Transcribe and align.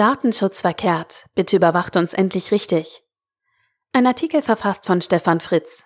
Datenschutz 0.00 0.62
verkehrt. 0.62 1.26
Bitte 1.34 1.56
überwacht 1.56 1.94
uns 1.94 2.14
endlich 2.14 2.52
richtig. 2.52 3.02
Ein 3.92 4.06
Artikel 4.06 4.40
verfasst 4.40 4.86
von 4.86 5.02
Stefan 5.02 5.40
Fritz. 5.40 5.84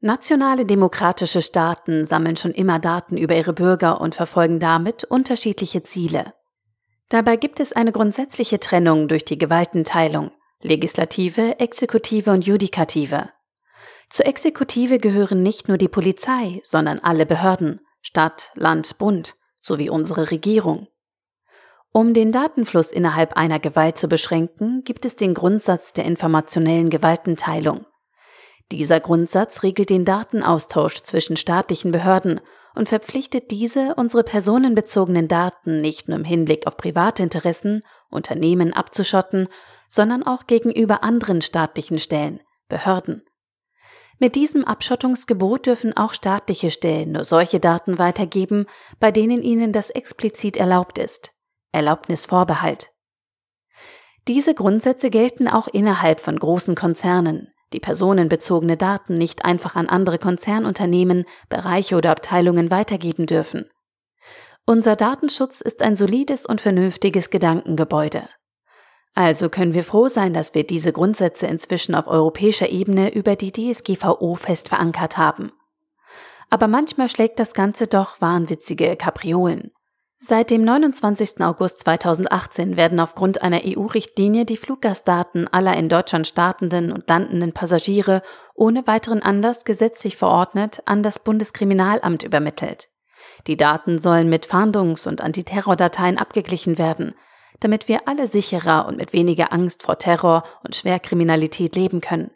Nationale 0.00 0.66
demokratische 0.66 1.40
Staaten 1.40 2.04
sammeln 2.04 2.36
schon 2.36 2.50
immer 2.50 2.78
Daten 2.78 3.16
über 3.16 3.34
ihre 3.34 3.54
Bürger 3.54 3.98
und 3.98 4.14
verfolgen 4.14 4.60
damit 4.60 5.04
unterschiedliche 5.04 5.84
Ziele. 5.84 6.34
Dabei 7.08 7.36
gibt 7.36 7.60
es 7.60 7.72
eine 7.72 7.92
grundsätzliche 7.92 8.60
Trennung 8.60 9.08
durch 9.08 9.24
die 9.24 9.38
Gewaltenteilung 9.38 10.30
Legislative, 10.60 11.58
Exekutive 11.60 12.30
und 12.30 12.44
Judikative. 12.46 13.30
Zur 14.10 14.26
Exekutive 14.26 14.98
gehören 14.98 15.42
nicht 15.42 15.68
nur 15.68 15.78
die 15.78 15.88
Polizei, 15.88 16.60
sondern 16.62 17.00
alle 17.00 17.24
Behörden, 17.24 17.80
Stadt, 18.02 18.50
Land, 18.54 18.98
Bund 18.98 19.34
sowie 19.62 19.88
unsere 19.88 20.30
Regierung. 20.30 20.88
Um 21.96 22.12
den 22.12 22.32
Datenfluss 22.32 22.90
innerhalb 22.90 23.34
einer 23.34 23.60
Gewalt 23.60 23.98
zu 23.98 24.08
beschränken, 24.08 24.82
gibt 24.82 25.04
es 25.04 25.14
den 25.14 25.32
Grundsatz 25.32 25.92
der 25.92 26.04
informationellen 26.04 26.90
Gewaltenteilung. 26.90 27.86
Dieser 28.72 28.98
Grundsatz 28.98 29.62
regelt 29.62 29.90
den 29.90 30.04
Datenaustausch 30.04 31.04
zwischen 31.04 31.36
staatlichen 31.36 31.92
Behörden 31.92 32.40
und 32.74 32.88
verpflichtet 32.88 33.52
diese, 33.52 33.94
unsere 33.94 34.24
personenbezogenen 34.24 35.28
Daten 35.28 35.80
nicht 35.80 36.08
nur 36.08 36.18
im 36.18 36.24
Hinblick 36.24 36.66
auf 36.66 36.76
private 36.76 37.22
Interessen, 37.22 37.82
Unternehmen 38.10 38.72
abzuschotten, 38.72 39.46
sondern 39.88 40.24
auch 40.24 40.48
gegenüber 40.48 41.04
anderen 41.04 41.42
staatlichen 41.42 41.98
Stellen, 41.98 42.40
Behörden. 42.68 43.22
Mit 44.18 44.34
diesem 44.34 44.64
Abschottungsgebot 44.64 45.66
dürfen 45.66 45.96
auch 45.96 46.12
staatliche 46.12 46.72
Stellen 46.72 47.12
nur 47.12 47.22
solche 47.22 47.60
Daten 47.60 48.00
weitergeben, 48.00 48.66
bei 48.98 49.12
denen 49.12 49.42
ihnen 49.42 49.72
das 49.72 49.90
explizit 49.90 50.56
erlaubt 50.56 50.98
ist. 50.98 51.33
Erlaubnisvorbehalt. 51.74 52.88
Diese 54.26 54.54
Grundsätze 54.54 55.10
gelten 55.10 55.48
auch 55.48 55.68
innerhalb 55.68 56.20
von 56.20 56.38
großen 56.38 56.74
Konzernen, 56.74 57.52
die 57.74 57.80
personenbezogene 57.80 58.76
Daten 58.76 59.18
nicht 59.18 59.44
einfach 59.44 59.76
an 59.76 59.88
andere 59.88 60.18
Konzernunternehmen, 60.18 61.24
Bereiche 61.50 61.96
oder 61.96 62.12
Abteilungen 62.12 62.70
weitergeben 62.70 63.26
dürfen. 63.26 63.68
Unser 64.64 64.96
Datenschutz 64.96 65.60
ist 65.60 65.82
ein 65.82 65.94
solides 65.94 66.46
und 66.46 66.62
vernünftiges 66.62 67.28
Gedankengebäude. 67.28 68.26
Also 69.14 69.50
können 69.50 69.74
wir 69.74 69.84
froh 69.84 70.08
sein, 70.08 70.32
dass 70.32 70.54
wir 70.54 70.66
diese 70.66 70.92
Grundsätze 70.92 71.46
inzwischen 71.46 71.94
auf 71.94 72.06
europäischer 72.06 72.70
Ebene 72.70 73.14
über 73.14 73.36
die 73.36 73.52
DSGVO 73.52 74.36
fest 74.36 74.70
verankert 74.70 75.18
haben. 75.18 75.52
Aber 76.48 76.66
manchmal 76.66 77.08
schlägt 77.10 77.38
das 77.38 77.52
Ganze 77.52 77.86
doch 77.86 78.20
wahnwitzige 78.20 78.96
Kapriolen. 78.96 79.73
Seit 80.26 80.50
dem 80.50 80.64
29. 80.64 81.42
August 81.42 81.80
2018 81.80 82.78
werden 82.78 82.98
aufgrund 82.98 83.42
einer 83.42 83.60
EU-Richtlinie 83.62 84.46
die 84.46 84.56
Fluggastdaten 84.56 85.52
aller 85.52 85.76
in 85.76 85.90
Deutschland 85.90 86.26
startenden 86.26 86.92
und 86.92 87.06
landenden 87.10 87.52
Passagiere 87.52 88.22
ohne 88.54 88.86
weiteren 88.86 89.22
Anlass 89.22 89.66
gesetzlich 89.66 90.16
verordnet 90.16 90.80
an 90.86 91.02
das 91.02 91.18
Bundeskriminalamt 91.18 92.22
übermittelt. 92.22 92.88
Die 93.46 93.58
Daten 93.58 93.98
sollen 93.98 94.30
mit 94.30 94.46
Fahndungs- 94.46 95.06
und 95.06 95.20
Antiterrordateien 95.20 96.16
abgeglichen 96.16 96.78
werden, 96.78 97.14
damit 97.60 97.86
wir 97.88 98.08
alle 98.08 98.26
sicherer 98.26 98.86
und 98.88 98.96
mit 98.96 99.12
weniger 99.12 99.52
Angst 99.52 99.82
vor 99.82 99.98
Terror 99.98 100.44
und 100.62 100.74
Schwerkriminalität 100.74 101.76
leben 101.76 102.00
können. 102.00 102.30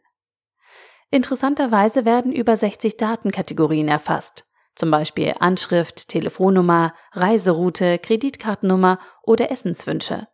Interessanterweise 1.11 2.05
werden 2.05 2.35
über 2.35 2.55
60 2.55 2.99
Datenkategorien 2.99 3.89
erfasst 3.89 4.45
zum 4.79 4.91
Beispiel 4.91 5.35
Anschrift, 5.41 6.09
Telefonnummer, 6.09 6.95
Reiseroute, 7.13 7.99
Kreditkartennummer 7.99 8.99
oder 9.23 9.51
Essenswünsche. 9.51 10.29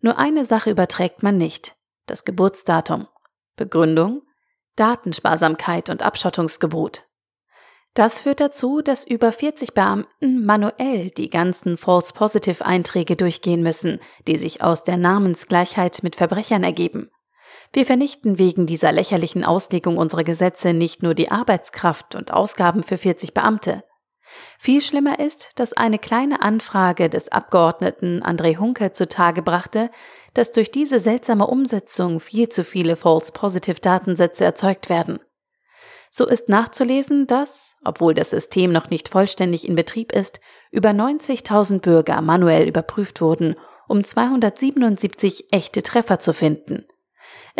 Nur 0.00 0.18
eine 0.18 0.44
Sache 0.44 0.70
überträgt 0.70 1.22
man 1.22 1.38
nicht, 1.38 1.76
das 2.06 2.24
Geburtsdatum. 2.24 3.08
Begründung 3.56 4.22
Datensparsamkeit 4.78 5.90
und 5.90 6.02
Abschottungsgebot. 6.02 7.04
Das 7.94 8.20
führt 8.20 8.38
dazu, 8.38 8.80
dass 8.80 9.04
über 9.04 9.32
40 9.32 9.74
Beamten 9.74 10.44
manuell 10.44 11.10
die 11.10 11.30
ganzen 11.30 11.76
False 11.76 12.14
Positive 12.14 12.64
Einträge 12.64 13.16
durchgehen 13.16 13.62
müssen, 13.62 13.98
die 14.28 14.36
sich 14.36 14.62
aus 14.62 14.84
der 14.84 14.96
Namensgleichheit 14.96 16.04
mit 16.04 16.14
Verbrechern 16.14 16.62
ergeben. 16.62 17.10
Wir 17.72 17.84
vernichten 17.84 18.38
wegen 18.38 18.66
dieser 18.66 18.92
lächerlichen 18.92 19.44
Auslegung 19.44 19.98
unserer 19.98 20.24
Gesetze 20.24 20.72
nicht 20.72 21.02
nur 21.02 21.14
die 21.14 21.30
Arbeitskraft 21.30 22.14
und 22.14 22.32
Ausgaben 22.32 22.82
für 22.82 22.96
40 22.96 23.34
Beamte. 23.34 23.82
Viel 24.58 24.80
schlimmer 24.80 25.18
ist, 25.20 25.52
dass 25.56 25.72
eine 25.72 25.98
kleine 25.98 26.42
Anfrage 26.42 27.08
des 27.08 27.30
Abgeordneten 27.30 28.22
André 28.22 28.58
Hunke 28.58 28.92
zutage 28.92 29.42
brachte, 29.42 29.90
dass 30.34 30.52
durch 30.52 30.70
diese 30.70 31.00
seltsame 31.00 31.46
Umsetzung 31.46 32.20
viel 32.20 32.48
zu 32.48 32.64
viele 32.64 32.96
False 32.96 33.32
Positive 33.32 33.80
Datensätze 33.80 34.44
erzeugt 34.44 34.90
werden. 34.90 35.20
So 36.10 36.26
ist 36.26 36.48
nachzulesen, 36.48 37.26
dass, 37.26 37.76
obwohl 37.84 38.14
das 38.14 38.30
System 38.30 38.72
noch 38.72 38.90
nicht 38.90 39.08
vollständig 39.08 39.68
in 39.68 39.74
Betrieb 39.74 40.12
ist, 40.12 40.40
über 40.70 40.90
90.000 40.90 41.80
Bürger 41.80 42.20
manuell 42.22 42.66
überprüft 42.66 43.20
wurden, 43.20 43.56
um 43.88 44.04
277 44.04 45.46
echte 45.52 45.82
Treffer 45.82 46.18
zu 46.18 46.32
finden. 46.32 46.86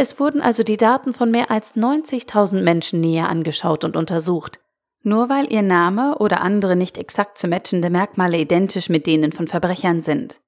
Es 0.00 0.20
wurden 0.20 0.40
also 0.40 0.62
die 0.62 0.76
Daten 0.76 1.12
von 1.12 1.32
mehr 1.32 1.50
als 1.50 1.74
90.000 1.74 2.62
Menschen 2.62 3.00
näher 3.00 3.28
angeschaut 3.28 3.82
und 3.82 3.96
untersucht. 3.96 4.60
Nur 5.02 5.28
weil 5.28 5.52
ihr 5.52 5.62
Name 5.62 6.18
oder 6.18 6.40
andere 6.40 6.76
nicht 6.76 6.98
exakt 6.98 7.36
zu 7.36 7.48
matchende 7.48 7.90
Merkmale 7.90 8.38
identisch 8.38 8.90
mit 8.90 9.08
denen 9.08 9.32
von 9.32 9.48
Verbrechern 9.48 10.00
sind. 10.00 10.38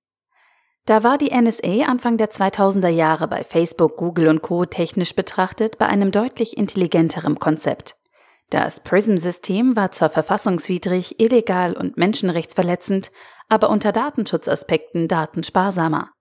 Da 0.86 1.02
war 1.02 1.18
die 1.18 1.34
NSA 1.34 1.84
Anfang 1.88 2.16
der 2.16 2.30
2000er 2.30 2.90
Jahre 2.90 3.26
bei 3.26 3.42
Facebook, 3.42 3.96
Google 3.96 4.28
und 4.28 4.40
Co. 4.40 4.66
technisch 4.66 5.16
betrachtet 5.16 5.78
bei 5.78 5.86
einem 5.86 6.12
deutlich 6.12 6.56
intelligenteren 6.56 7.40
Konzept. 7.40 7.96
Das 8.50 8.78
PRISM-System 8.84 9.74
war 9.74 9.90
zwar 9.90 10.10
verfassungswidrig, 10.10 11.18
illegal 11.18 11.76
und 11.76 11.96
menschenrechtsverletzend, 11.96 13.10
aber 13.48 13.68
unter 13.70 13.90
Datenschutzaspekten 13.90 15.08
datensparsamer. 15.08 16.12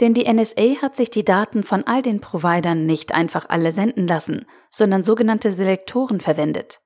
Denn 0.00 0.14
die 0.14 0.32
NSA 0.32 0.82
hat 0.82 0.96
sich 0.96 1.10
die 1.10 1.24
Daten 1.24 1.62
von 1.62 1.84
all 1.84 2.02
den 2.02 2.20
Providern 2.20 2.86
nicht 2.86 3.12
einfach 3.14 3.48
alle 3.48 3.70
senden 3.70 4.08
lassen, 4.08 4.44
sondern 4.68 5.02
sogenannte 5.02 5.50
Selektoren 5.50 6.20
verwendet. 6.20 6.80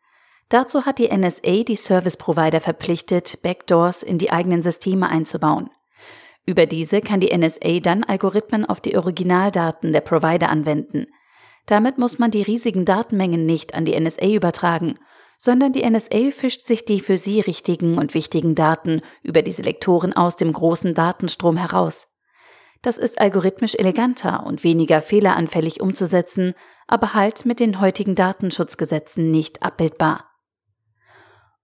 Dazu 0.51 0.87
hat 0.87 0.99
die 0.99 1.09
NSA 1.15 1.63
die 1.65 1.77
Service 1.77 2.17
Provider 2.17 2.61
verpflichtet, 2.61 3.43
Backdoors 3.43 4.03
in 4.03 4.19
die 4.19 4.31
eigenen 4.31 4.63
Systeme 4.63 5.09
einzubauen. 5.09 5.71
Über 6.47 6.65
diese 6.65 7.03
kann 7.03 7.21
die 7.21 7.37
NSA 7.37 7.81
dann 7.81 8.05
Algorithmen 8.05 8.65
auf 8.65 8.81
die 8.81 8.97
Originaldaten 8.97 9.93
der 9.93 10.01
Provider 10.01 10.49
anwenden. 10.49 11.07
Damit 11.67 11.99
muss 11.99 12.19
man 12.19 12.31
die 12.31 12.41
riesigen 12.41 12.87
Datenmengen 12.87 13.45
nicht 13.45 13.75
an 13.75 13.85
die 13.85 13.99
NSA 13.99 14.27
übertragen, 14.27 14.99
sondern 15.37 15.75
die 15.75 15.89
NSA 15.89 16.31
fischt 16.31 16.65
sich 16.65 16.87
die 16.87 17.01
für 17.01 17.19
sie 17.19 17.41
richtigen 17.41 17.99
und 17.99 18.15
wichtigen 18.15 18.55
Daten 18.55 19.03
über 19.23 19.43
die 19.43 19.53
Selektoren 19.53 20.15
aus 20.15 20.37
dem 20.37 20.53
großen 20.53 20.95
Datenstrom 20.95 21.59
heraus. 21.59 22.09
Das 22.83 22.99
ist 22.99 23.21
algorithmisch 23.21 23.75
eleganter 23.75 24.45
und 24.47 24.63
weniger 24.63 25.03
fehleranfällig 25.03 25.81
umzusetzen, 25.81 26.55
aber 26.87 27.15
halt 27.15 27.45
mit 27.45 27.61
den 27.61 27.81
heutigen 27.81 28.15
Datenschutzgesetzen 28.15 29.31
nicht 29.31 29.63
abbildbar. 29.63 30.25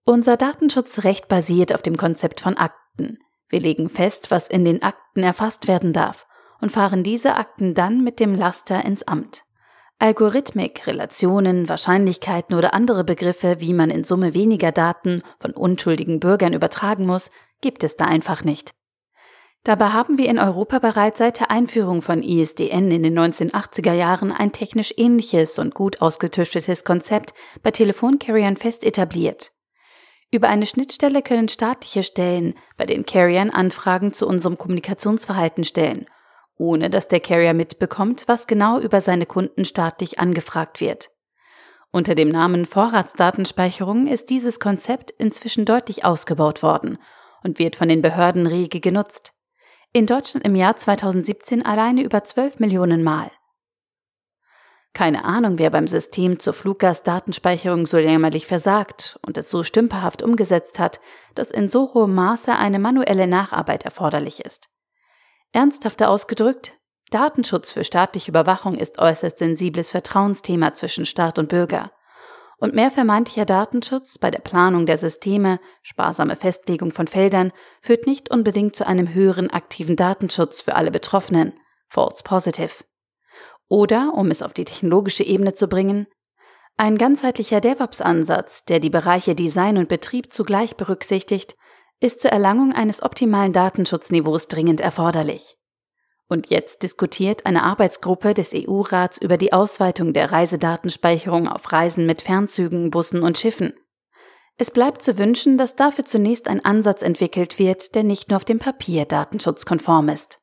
Unser 0.04 0.36
Datenschutzrecht 0.36 1.28
basiert 1.28 1.74
auf 1.74 1.82
dem 1.82 1.96
Konzept 1.96 2.40
von 2.40 2.56
Akten. 2.56 3.18
Wir 3.48 3.60
legen 3.60 3.88
fest, 3.88 4.30
was 4.30 4.48
in 4.48 4.64
den 4.64 4.82
Akten 4.82 5.22
erfasst 5.22 5.68
werden 5.68 5.92
darf 5.92 6.26
und 6.60 6.72
fahren 6.72 7.02
diese 7.02 7.36
Akten 7.36 7.74
dann 7.74 8.02
mit 8.02 8.20
dem 8.20 8.34
Laster 8.34 8.84
ins 8.84 9.04
Amt. 9.04 9.44
Algorithmik, 9.98 10.86
Relationen, 10.86 11.68
Wahrscheinlichkeiten 11.68 12.56
oder 12.56 12.74
andere 12.74 13.04
Begriffe, 13.04 13.60
wie 13.60 13.72
man 13.72 13.90
in 13.90 14.04
Summe 14.04 14.34
weniger 14.34 14.72
Daten 14.72 15.22
von 15.38 15.52
unschuldigen 15.52 16.20
Bürgern 16.20 16.52
übertragen 16.52 17.06
muss, 17.06 17.30
gibt 17.60 17.84
es 17.84 17.96
da 17.96 18.04
einfach 18.06 18.44
nicht. 18.44 18.72
Dabei 19.64 19.88
haben 19.88 20.18
wir 20.18 20.28
in 20.28 20.38
Europa 20.38 20.78
bereits 20.78 21.18
seit 21.18 21.40
der 21.40 21.50
Einführung 21.50 22.02
von 22.02 22.22
ISDN 22.22 22.90
in 22.90 23.02
den 23.02 23.18
1980er 23.18 23.94
Jahren 23.94 24.30
ein 24.30 24.52
technisch 24.52 24.92
ähnliches 24.98 25.58
und 25.58 25.74
gut 25.74 26.02
ausgetüfteltes 26.02 26.84
Konzept 26.84 27.32
bei 27.62 27.70
Telefoncarriern 27.70 28.58
fest 28.58 28.84
etabliert. 28.84 29.52
Über 30.30 30.48
eine 30.48 30.66
Schnittstelle 30.66 31.22
können 31.22 31.48
staatliche 31.48 32.02
Stellen 32.02 32.54
bei 32.76 32.84
den 32.84 33.06
Carriern 33.06 33.48
Anfragen 33.48 34.12
zu 34.12 34.26
unserem 34.26 34.58
Kommunikationsverhalten 34.58 35.64
stellen, 35.64 36.06
ohne 36.58 36.90
dass 36.90 37.08
der 37.08 37.20
Carrier 37.20 37.54
mitbekommt, 37.54 38.24
was 38.26 38.46
genau 38.46 38.78
über 38.78 39.00
seine 39.00 39.24
Kunden 39.24 39.64
staatlich 39.64 40.18
angefragt 40.18 40.82
wird. 40.82 41.10
Unter 41.90 42.14
dem 42.14 42.28
Namen 42.28 42.66
Vorratsdatenspeicherung 42.66 44.08
ist 44.08 44.28
dieses 44.28 44.60
Konzept 44.60 45.10
inzwischen 45.12 45.64
deutlich 45.64 46.04
ausgebaut 46.04 46.62
worden 46.62 46.98
und 47.42 47.58
wird 47.58 47.76
von 47.76 47.88
den 47.88 48.02
Behörden 48.02 48.46
rege 48.46 48.80
genutzt. 48.80 49.33
In 49.96 50.06
Deutschland 50.06 50.44
im 50.44 50.56
Jahr 50.56 50.74
2017 50.74 51.64
alleine 51.64 52.02
über 52.02 52.24
12 52.24 52.58
Millionen 52.58 53.04
Mal. 53.04 53.30
Keine 54.92 55.24
Ahnung, 55.24 55.60
wer 55.60 55.70
beim 55.70 55.86
System 55.86 56.40
zur 56.40 56.52
Fluggastdatenspeicherung 56.52 57.86
so 57.86 57.98
jämmerlich 57.98 58.48
versagt 58.48 59.20
und 59.24 59.38
es 59.38 59.50
so 59.50 59.62
stümperhaft 59.62 60.24
umgesetzt 60.24 60.80
hat, 60.80 60.98
dass 61.36 61.52
in 61.52 61.68
so 61.68 61.94
hohem 61.94 62.12
Maße 62.12 62.56
eine 62.56 62.80
manuelle 62.80 63.28
Nacharbeit 63.28 63.84
erforderlich 63.84 64.44
ist. 64.44 64.68
Ernsthafter 65.52 66.10
ausgedrückt, 66.10 66.72
Datenschutz 67.10 67.70
für 67.70 67.84
staatliche 67.84 68.32
Überwachung 68.32 68.74
ist 68.74 68.98
äußerst 68.98 69.38
sensibles 69.38 69.92
Vertrauensthema 69.92 70.74
zwischen 70.74 71.06
Staat 71.06 71.38
und 71.38 71.50
Bürger. 71.50 71.92
Und 72.58 72.74
mehr 72.74 72.90
vermeintlicher 72.90 73.44
Datenschutz 73.44 74.18
bei 74.18 74.30
der 74.30 74.38
Planung 74.38 74.86
der 74.86 74.96
Systeme, 74.96 75.58
sparsame 75.82 76.36
Festlegung 76.36 76.92
von 76.92 77.06
Feldern, 77.06 77.52
führt 77.80 78.06
nicht 78.06 78.30
unbedingt 78.30 78.76
zu 78.76 78.86
einem 78.86 79.12
höheren 79.12 79.50
aktiven 79.50 79.96
Datenschutz 79.96 80.60
für 80.60 80.74
alle 80.74 80.90
Betroffenen. 80.90 81.52
False 81.88 82.22
positive. 82.22 82.84
Oder, 83.68 84.12
um 84.14 84.30
es 84.30 84.42
auf 84.42 84.52
die 84.52 84.64
technologische 84.64 85.24
Ebene 85.24 85.54
zu 85.54 85.68
bringen, 85.68 86.06
ein 86.76 86.98
ganzheitlicher 86.98 87.60
DevOps-Ansatz, 87.60 88.64
der 88.64 88.80
die 88.80 88.90
Bereiche 88.90 89.34
Design 89.34 89.78
und 89.78 89.88
Betrieb 89.88 90.32
zugleich 90.32 90.76
berücksichtigt, 90.76 91.56
ist 92.00 92.20
zur 92.20 92.32
Erlangung 92.32 92.72
eines 92.72 93.02
optimalen 93.02 93.52
Datenschutzniveaus 93.52 94.48
dringend 94.48 94.80
erforderlich. 94.80 95.56
Und 96.34 96.50
jetzt 96.50 96.82
diskutiert 96.82 97.46
eine 97.46 97.62
Arbeitsgruppe 97.62 98.34
des 98.34 98.52
EU-Rats 98.52 99.18
über 99.18 99.36
die 99.36 99.52
Ausweitung 99.52 100.12
der 100.12 100.32
Reisedatenspeicherung 100.32 101.46
auf 101.46 101.70
Reisen 101.70 102.06
mit 102.06 102.22
Fernzügen, 102.22 102.90
Bussen 102.90 103.22
und 103.22 103.38
Schiffen. 103.38 103.72
Es 104.56 104.72
bleibt 104.72 105.00
zu 105.00 105.16
wünschen, 105.16 105.58
dass 105.58 105.76
dafür 105.76 106.04
zunächst 106.04 106.48
ein 106.48 106.64
Ansatz 106.64 107.02
entwickelt 107.02 107.60
wird, 107.60 107.94
der 107.94 108.02
nicht 108.02 108.30
nur 108.30 108.38
auf 108.38 108.44
dem 108.44 108.58
Papier 108.58 109.04
datenschutzkonform 109.04 110.08
ist. 110.08 110.40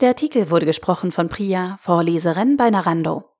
Der 0.00 0.08
Artikel 0.08 0.50
wurde 0.50 0.66
gesprochen 0.66 1.12
von 1.12 1.28
Priya, 1.28 1.76
Vorleserin 1.80 2.56
bei 2.56 2.70
Narando. 2.70 3.30